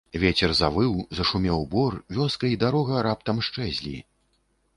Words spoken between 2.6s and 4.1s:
дарога раптам счэзлі.